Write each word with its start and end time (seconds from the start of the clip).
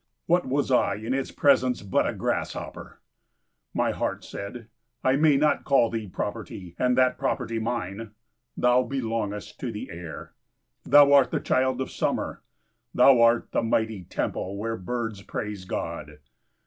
What 0.25 0.47
was 0.47 0.71
I 0.71 0.95
in 0.95 1.13
its 1.13 1.29
presence 1.29 1.83
but 1.83 2.07
a 2.07 2.13
grasshopper? 2.15 2.99
My 3.71 3.91
heart 3.91 4.23
said, 4.25 4.67
"I 5.03 5.15
may 5.15 5.37
not 5.37 5.63
call 5.63 5.91
thee 5.91 6.07
property, 6.07 6.73
and 6.79 6.97
that 6.97 7.19
property 7.19 7.59
mine! 7.59 8.09
Thou 8.57 8.81
belongest 8.81 9.59
to 9.59 9.71
the 9.71 9.91
air. 9.91 10.33
Thou 10.85 11.13
art 11.13 11.29
the 11.29 11.39
child 11.39 11.79
of 11.81 11.91
summer. 11.91 12.41
Thou 12.95 13.21
art 13.21 13.49
the 13.51 13.61
mighty 13.61 14.05
temple 14.05 14.57
where 14.57 14.75
birds 14.75 15.21
praise 15.21 15.65
God. 15.65 16.17